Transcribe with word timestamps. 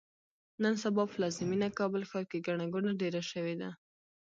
نن 0.63 0.73
سبا 0.83 1.03
پلازمېینه 1.13 1.67
کابل 1.79 2.01
ښار 2.09 2.25
کې 2.31 2.43
ګڼه 2.47 2.65
ګوڼه 2.73 2.91
ډېره 3.01 3.21
شوې 3.31 3.55
ده. 3.61 3.69